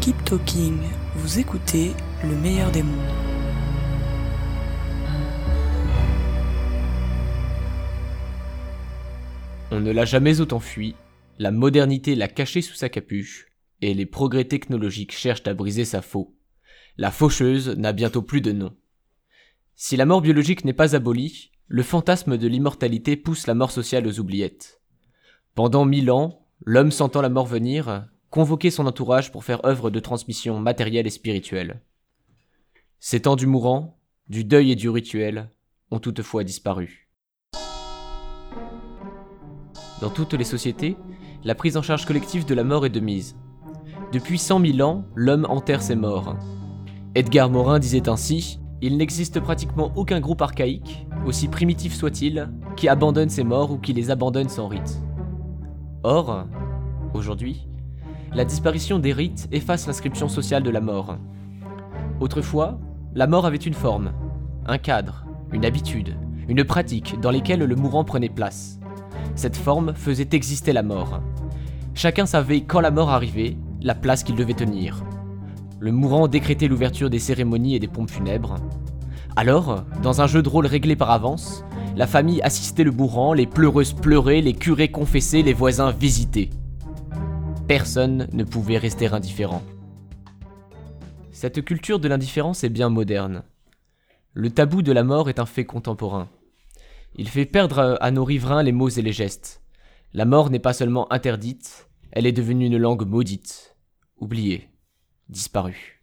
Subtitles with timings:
[0.00, 0.78] Keep Talking,
[1.16, 2.96] vous écoutez le meilleur des mondes.
[9.72, 10.94] On ne l'a jamais autant fui,
[11.38, 13.48] la modernité l'a caché sous sa capuche,
[13.80, 16.36] et les progrès technologiques cherchent à briser sa faux.
[16.96, 18.76] La faucheuse n'a bientôt plus de nom.
[19.74, 24.06] Si la mort biologique n'est pas abolie, le fantasme de l'immortalité pousse la mort sociale
[24.06, 24.80] aux oubliettes.
[25.56, 30.00] Pendant mille ans, l'homme sentant la mort venir, convoquait son entourage pour faire œuvre de
[30.00, 31.80] transmission matérielle et spirituelle.
[33.00, 35.50] Ces temps du mourant, du deuil et du rituel
[35.90, 37.08] ont toutefois disparu.
[40.00, 40.96] Dans toutes les sociétés,
[41.44, 43.36] la prise en charge collective de la mort est de mise.
[44.12, 46.36] Depuis cent mille ans, l'homme enterre ses morts.
[47.14, 53.28] Edgar Morin disait ainsi Il n'existe pratiquement aucun groupe archaïque, aussi primitif soit-il, qui abandonne
[53.28, 55.00] ses morts ou qui les abandonne sans rite.
[56.04, 56.46] Or,
[57.14, 57.67] aujourd'hui,
[58.34, 61.16] la disparition des rites efface l'inscription sociale de la mort.
[62.20, 62.78] Autrefois,
[63.14, 64.12] la mort avait une forme,
[64.66, 66.16] un cadre, une habitude,
[66.48, 68.78] une pratique dans lesquelles le mourant prenait place.
[69.34, 71.20] Cette forme faisait exister la mort.
[71.94, 75.04] Chacun savait quand la mort arrivait, la place qu'il devait tenir.
[75.80, 78.56] Le mourant décrétait l'ouverture des cérémonies et des pompes funèbres.
[79.36, 81.64] Alors, dans un jeu de rôle réglé par avance,
[81.96, 86.50] la famille assistait le mourant, les pleureuses pleuraient, les curés confessaient, les voisins visitaient.
[87.68, 89.62] Personne ne pouvait rester indifférent.
[91.32, 93.44] Cette culture de l'indifférence est bien moderne.
[94.32, 96.30] Le tabou de la mort est un fait contemporain.
[97.14, 99.62] Il fait perdre à nos riverains les mots et les gestes.
[100.14, 103.76] La mort n'est pas seulement interdite, elle est devenue une langue maudite,
[104.16, 104.70] oubliée,
[105.28, 106.02] disparue.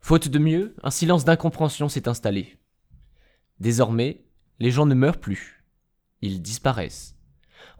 [0.00, 2.56] Faute de mieux, un silence d'incompréhension s'est installé.
[3.60, 4.24] Désormais,
[4.58, 5.66] les gens ne meurent plus.
[6.22, 7.14] Ils disparaissent.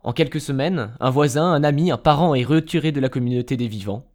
[0.05, 3.69] En quelques semaines, un voisin, un ami, un parent est retiré de la communauté des
[3.69, 4.11] vivants.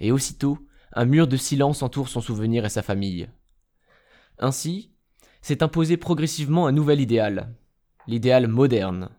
[0.00, 0.58] Et aussitôt,
[0.92, 3.28] un mur de silence entoure son souvenir et sa famille.
[4.38, 4.90] Ainsi,
[5.42, 7.54] s'est imposé progressivement un nouvel idéal,
[8.08, 9.10] l'idéal moderne.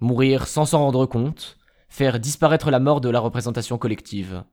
[0.00, 1.56] Mourir sans s'en rendre compte,
[1.88, 4.44] faire disparaître la mort de la représentation collective.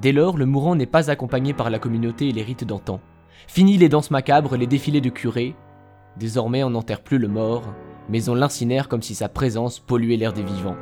[0.00, 3.00] Dès lors, le mourant n'est pas accompagné par la communauté et les rites d'antan.
[3.46, 5.56] Fini les danses macabres, les défilés de curés.
[6.18, 7.72] Désormais, on n'enterre plus le mort,
[8.12, 10.76] mais on l'incinère comme si sa présence polluait l'air des vivants.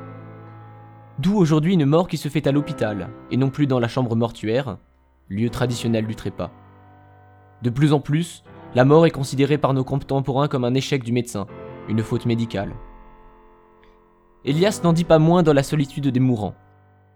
[1.20, 4.16] D'où aujourd'hui une mort qui se fait à l'hôpital, et non plus dans la chambre
[4.16, 4.78] mortuaire,
[5.28, 6.50] lieu traditionnel du trépas.
[7.62, 8.42] De plus en plus,
[8.74, 11.46] la mort est considérée par nos contemporains comme un échec du médecin,
[11.88, 12.74] une faute médicale.
[14.44, 16.56] Elias n'en dit pas moins dans la solitude des mourants.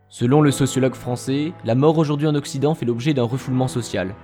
[0.09, 4.15] Selon le sociologue français, la mort aujourd'hui en Occident fait l'objet d'un refoulement social.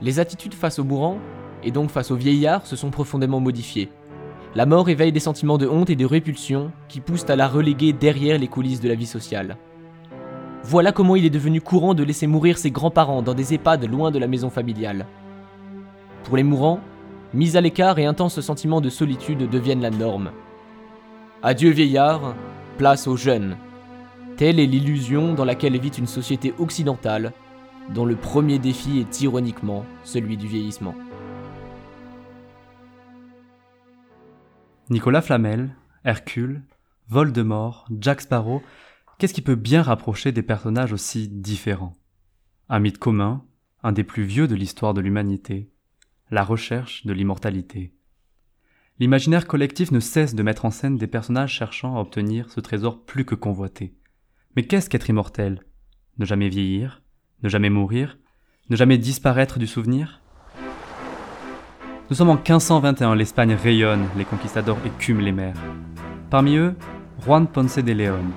[0.00, 1.18] Les attitudes face aux mourants,
[1.64, 3.90] et donc face aux vieillards, se sont profondément modifiées.
[4.56, 7.92] La mort éveille des sentiments de honte et de répulsion qui poussent à la reléguer
[7.92, 9.56] derrière les coulisses de la vie sociale.
[10.62, 14.12] Voilà comment il est devenu courant de laisser mourir ses grands-parents dans des EHPAD loin
[14.12, 15.06] de la maison familiale.
[16.22, 16.78] Pour les mourants,
[17.34, 20.30] mise à l'écart et intenses sentiments de solitude deviennent la norme.
[21.42, 22.36] Adieu vieillard,
[22.78, 23.56] place aux jeunes.
[24.36, 27.32] Telle est l'illusion dans laquelle vit une société occidentale,
[27.92, 30.94] dont le premier défi est ironiquement celui du vieillissement.
[34.90, 35.74] Nicolas Flamel,
[36.04, 36.62] Hercule,
[37.08, 38.62] Voldemort, Jack Sparrow,
[39.18, 41.94] qu'est-ce qui peut bien rapprocher des personnages aussi différents?
[42.68, 43.44] Un mythe commun,
[43.82, 45.70] un des plus vieux de l'histoire de l'humanité,
[46.30, 47.94] la recherche de l'immortalité.
[48.98, 53.06] L'imaginaire collectif ne cesse de mettre en scène des personnages cherchant à obtenir ce trésor
[53.06, 53.96] plus que convoité.
[54.54, 55.62] Mais qu'est-ce qu'être immortel?
[56.18, 57.02] Ne jamais vieillir?
[57.42, 58.18] Ne jamais mourir?
[58.68, 60.20] Ne jamais disparaître du souvenir?
[62.14, 65.56] Nous sommes en 1521, l'Espagne rayonne, les conquistadors écument les mers.
[66.30, 66.76] Parmi eux,
[67.24, 68.30] Juan Ponce de León.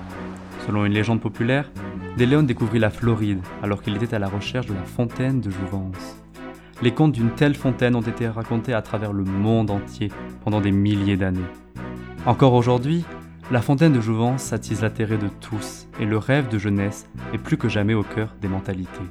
[0.65, 1.69] Selon une légende populaire,
[2.17, 5.51] de León découvrit la Floride alors qu'il était à la recherche de la fontaine de
[5.51, 6.17] Jouvence.
[6.81, 10.11] Les contes d'une telle fontaine ont été racontés à travers le monde entier
[10.43, 11.39] pendant des milliers d'années.
[12.25, 13.05] Encore aujourd'hui,
[13.51, 17.57] la fontaine de Jouvence attise l'intérêt de tous et le rêve de jeunesse est plus
[17.57, 19.05] que jamais au cœur des mentalités.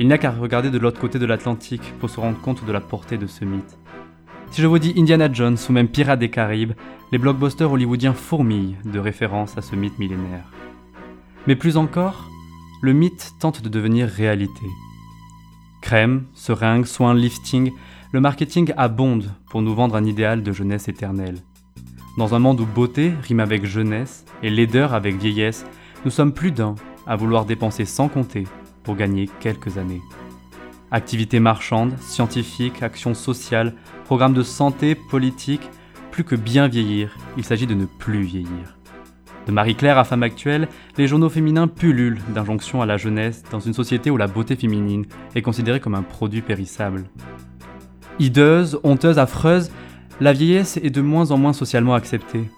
[0.00, 2.70] Il n'y a qu'à regarder de l'autre côté de l'Atlantique pour se rendre compte de
[2.70, 3.76] la portée de ce mythe.
[4.52, 6.74] Si je vous dis Indiana Jones ou même Pirates des Caraïbes,
[7.10, 10.52] les blockbusters hollywoodiens fourmillent de références à ce mythe millénaire.
[11.48, 12.30] Mais plus encore,
[12.80, 14.66] le mythe tente de devenir réalité.
[15.82, 17.72] Crème, seringue, soins, lifting,
[18.12, 21.38] le marketing abonde pour nous vendre un idéal de jeunesse éternelle.
[22.16, 25.66] Dans un monde où beauté rime avec jeunesse et laideur avec vieillesse,
[26.04, 28.44] nous sommes plus d'un à vouloir dépenser sans compter
[28.88, 30.00] pour gagner quelques années.
[30.90, 33.74] Activités marchandes, scientifiques, actions sociales,
[34.06, 35.68] programmes de santé, politique,
[36.10, 38.78] plus que bien vieillir, il s'agit de ne plus vieillir.
[39.46, 43.74] De Marie-Claire à Femme Actuelle, les journaux féminins pullulent d'injonctions à la jeunesse dans une
[43.74, 45.04] société où la beauté féminine
[45.34, 47.04] est considérée comme un produit périssable.
[48.18, 49.70] Hideuse, honteuse, affreuse,
[50.18, 52.48] la vieillesse est de moins en moins socialement acceptée.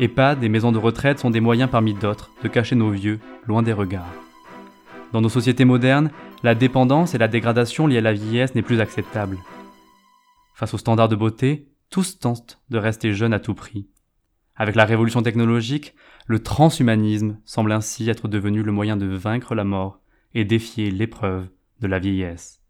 [0.00, 3.62] EHPAD et maisons de retraite sont des moyens parmi d'autres de cacher nos vieux loin
[3.62, 4.21] des regards.
[5.12, 6.10] Dans nos sociétés modernes,
[6.42, 9.38] la dépendance et la dégradation liées à la vieillesse n'est plus acceptable.
[10.54, 13.88] Face aux standards de beauté, tous tentent de rester jeunes à tout prix.
[14.56, 15.94] Avec la révolution technologique,
[16.26, 20.00] le transhumanisme semble ainsi être devenu le moyen de vaincre la mort
[20.34, 21.46] et défier l'épreuve
[21.80, 22.60] de la vieillesse.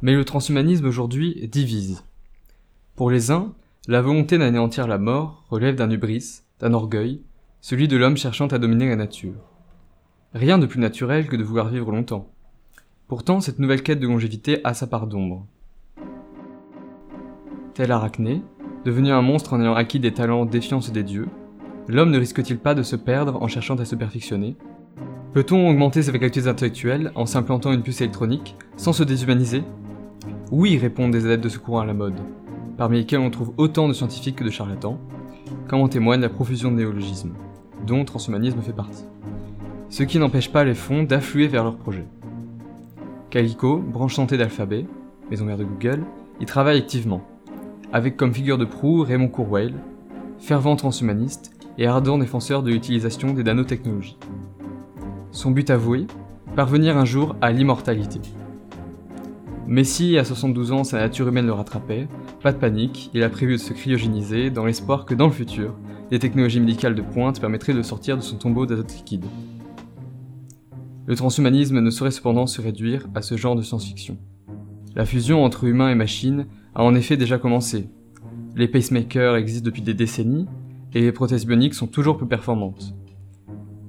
[0.00, 2.04] Mais le transhumanisme aujourd'hui divise.
[2.96, 3.54] Pour les uns,
[3.86, 7.22] la volonté d'anéantir la mort relève d'un hubris, d'un orgueil,
[7.60, 9.51] celui de l'homme cherchant à dominer la nature.
[10.34, 12.26] Rien de plus naturel que de vouloir vivre longtemps.
[13.06, 15.44] Pourtant, cette nouvelle quête de longévité a sa part d'ombre.
[17.74, 18.40] Tel Arachné,
[18.86, 21.28] devenu un monstre en ayant acquis des talents défiant ceux des dieux,
[21.86, 24.56] l'homme ne risque-t-il pas de se perdre en cherchant à se perfectionner?
[25.34, 29.64] Peut-on augmenter ses facultés intellectuelles en s'implantant une puce électronique sans se déshumaniser?
[30.50, 32.20] Oui, répondent des adeptes de ce courant à la mode,
[32.78, 34.98] parmi lesquels on trouve autant de scientifiques que de charlatans,
[35.68, 37.34] comme en témoigne la profusion de néologismes,
[37.86, 39.04] dont transhumanisme fait partie.
[39.92, 42.06] Ce qui n'empêche pas les fonds d'affluer vers leurs projets.
[43.28, 44.86] Calico, branche santé d'Alphabet,
[45.30, 46.04] maison mère de Google,
[46.40, 47.20] y travaille activement,
[47.92, 49.74] avec comme figure de proue Raymond Kurzweil,
[50.38, 54.16] fervent transhumaniste et ardent défenseur de l'utilisation des nanotechnologies.
[55.30, 56.06] Son but avoué
[56.56, 58.20] Parvenir un jour à l'immortalité.
[59.66, 62.08] Mais si à 72 ans sa nature humaine le rattrapait,
[62.42, 65.74] pas de panique, il a prévu de se cryogéniser dans l'espoir que dans le futur,
[66.08, 69.26] des technologies médicales de pointe permettraient de sortir de son tombeau d'azote liquide.
[71.12, 74.16] Le transhumanisme ne saurait cependant se réduire à ce genre de science-fiction.
[74.96, 77.90] La fusion entre humains et machines a en effet déjà commencé.
[78.56, 80.46] Les pacemakers existent depuis des décennies,
[80.94, 82.94] et les prothèses bioniques sont toujours plus performantes.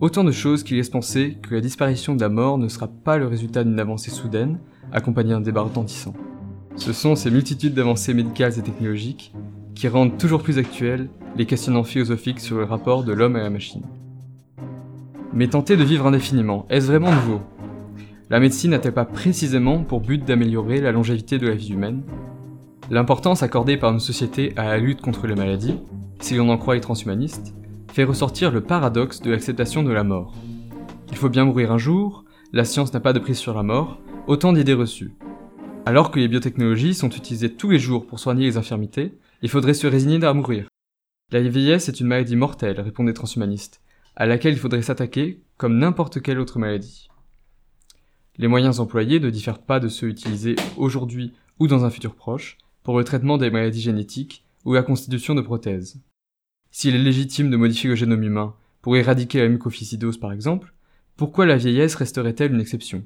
[0.01, 3.17] Autant de choses qui laissent penser que la disparition de la mort ne sera pas
[3.17, 4.59] le résultat d'une avancée soudaine,
[4.91, 6.13] accompagnée d'un débat retentissant.
[6.75, 9.33] Ce sont ces multitudes d'avancées médicales et technologiques
[9.75, 13.49] qui rendent toujours plus actuels les questionnements philosophiques sur le rapport de l'homme à la
[13.49, 13.83] machine.
[15.35, 17.41] Mais tenter de vivre indéfiniment, est-ce vraiment nouveau?
[18.29, 22.03] La médecine n'a-t-elle pas précisément pour but d'améliorer la longévité de la vie humaine?
[22.91, 25.79] L'importance accordée par une société à la lutte contre les maladies,
[26.19, 27.55] si l'on en croit les transhumanistes,
[27.91, 30.35] fait ressortir le paradoxe de l'acceptation de la mort.
[31.09, 33.99] Il faut bien mourir un jour, la science n'a pas de prise sur la mort,
[34.27, 35.15] autant d'idées reçues.
[35.87, 39.73] Alors que les biotechnologies sont utilisées tous les jours pour soigner les infirmités, il faudrait
[39.73, 40.67] se résigner à mourir.
[41.31, 43.82] La vieillesse est une maladie mortelle, répondent les transhumanistes,
[44.15, 47.09] à laquelle il faudrait s'attaquer comme n'importe quelle autre maladie.
[48.37, 52.57] Les moyens employés ne diffèrent pas de ceux utilisés aujourd'hui ou dans un futur proche
[52.83, 56.01] pour le traitement des maladies génétiques ou la constitution de prothèses.
[56.71, 60.73] S'il est légitime de modifier le génome humain pour éradiquer la mucophycidose par exemple,
[61.15, 63.03] pourquoi la vieillesse resterait-elle une exception?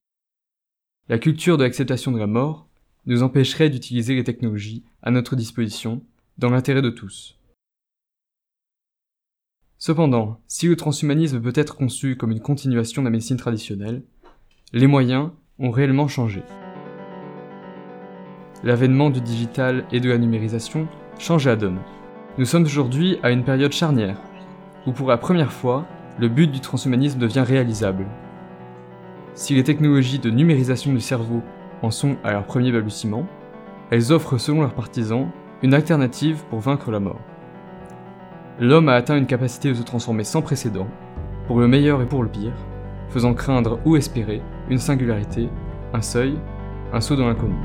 [1.10, 2.68] La culture de l'acceptation de la mort
[3.06, 6.02] nous empêcherait d'utiliser les technologies à notre disposition
[6.38, 7.37] dans l'intérêt de tous.
[9.80, 14.02] Cependant, si le transhumanisme peut être conçu comme une continuation de la médecine traditionnelle,
[14.74, 15.30] les moyens
[15.60, 16.42] ont réellement changé.
[18.64, 20.88] L'avènement du digital et de la numérisation
[21.20, 21.78] change la donne.
[22.40, 24.20] Nous sommes aujourd'hui à une période charnière,
[24.88, 25.86] où pour la première fois,
[26.18, 28.08] le but du transhumanisme devient réalisable.
[29.36, 31.44] Si les technologies de numérisation du cerveau
[31.84, 33.28] en sont à leur premier balbutiement,
[33.92, 35.30] elles offrent selon leurs partisans
[35.62, 37.22] une alternative pour vaincre la mort
[38.60, 40.88] l'homme a atteint une capacité de se transformer sans précédent,
[41.48, 42.54] pour le meilleur et pour le pire,
[43.10, 45.50] faisant craindre ou espérer une singularité,
[45.94, 46.38] un seuil,
[46.92, 47.56] un saut dans l'inconnu.